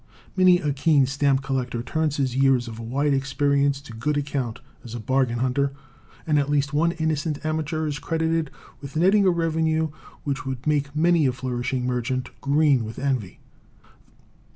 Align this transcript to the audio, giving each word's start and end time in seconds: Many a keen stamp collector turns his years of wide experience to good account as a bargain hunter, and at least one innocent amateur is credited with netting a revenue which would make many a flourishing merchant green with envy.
Many 0.35 0.57
a 0.57 0.73
keen 0.73 1.05
stamp 1.05 1.43
collector 1.43 1.83
turns 1.83 2.17
his 2.17 2.35
years 2.35 2.67
of 2.67 2.79
wide 2.79 3.13
experience 3.13 3.79
to 3.81 3.93
good 3.93 4.17
account 4.17 4.59
as 4.83 4.95
a 4.95 4.99
bargain 4.99 5.37
hunter, 5.37 5.73
and 6.25 6.39
at 6.39 6.49
least 6.49 6.73
one 6.73 6.93
innocent 6.93 7.45
amateur 7.45 7.85
is 7.85 7.99
credited 7.99 8.49
with 8.81 8.95
netting 8.95 9.27
a 9.27 9.29
revenue 9.29 9.89
which 10.23 10.43
would 10.43 10.65
make 10.65 10.95
many 10.95 11.27
a 11.27 11.31
flourishing 11.31 11.85
merchant 11.85 12.31
green 12.41 12.83
with 12.83 12.97
envy. 12.97 13.41